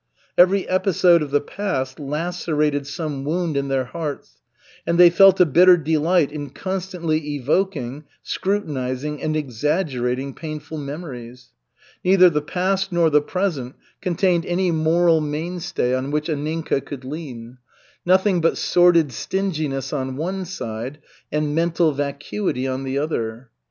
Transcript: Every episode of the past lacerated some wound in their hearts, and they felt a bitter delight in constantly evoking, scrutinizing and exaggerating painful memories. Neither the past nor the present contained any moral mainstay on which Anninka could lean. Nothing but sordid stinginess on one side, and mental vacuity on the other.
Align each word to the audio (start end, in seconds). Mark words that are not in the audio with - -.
Every 0.35 0.67
episode 0.67 1.21
of 1.21 1.29
the 1.29 1.39
past 1.39 1.99
lacerated 1.99 2.87
some 2.87 3.23
wound 3.23 3.55
in 3.55 3.67
their 3.67 3.83
hearts, 3.85 4.41
and 4.87 4.97
they 4.97 5.11
felt 5.11 5.39
a 5.39 5.45
bitter 5.45 5.77
delight 5.77 6.31
in 6.31 6.49
constantly 6.49 7.35
evoking, 7.35 8.05
scrutinizing 8.23 9.21
and 9.21 9.35
exaggerating 9.37 10.33
painful 10.33 10.79
memories. 10.79 11.49
Neither 12.03 12.31
the 12.31 12.41
past 12.41 12.91
nor 12.91 13.11
the 13.11 13.21
present 13.21 13.75
contained 14.01 14.43
any 14.47 14.71
moral 14.71 15.21
mainstay 15.21 15.93
on 15.93 16.09
which 16.09 16.29
Anninka 16.29 16.83
could 16.83 17.05
lean. 17.05 17.59
Nothing 18.03 18.41
but 18.41 18.57
sordid 18.57 19.11
stinginess 19.11 19.93
on 19.93 20.17
one 20.17 20.45
side, 20.45 20.97
and 21.31 21.53
mental 21.53 21.91
vacuity 21.91 22.65
on 22.67 22.85
the 22.85 22.97
other. 22.97 23.51